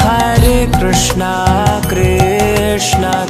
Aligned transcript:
Hare 0.00 0.66
Krishna 0.80 1.24
Krishna 1.90 3.29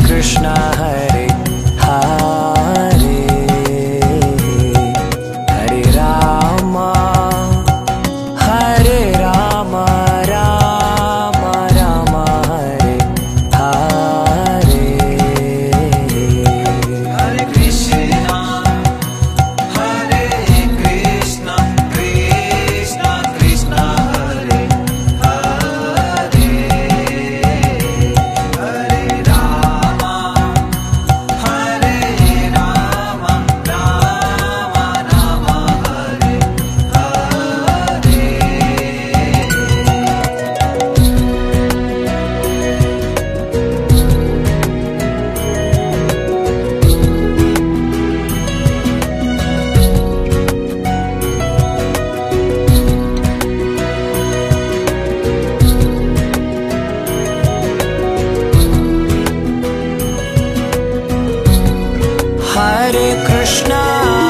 Hare 62.90 63.10
Krishna. 63.26 64.29